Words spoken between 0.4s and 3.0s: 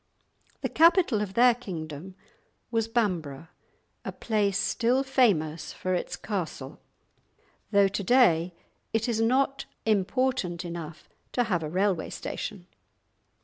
The capital of their kingdom was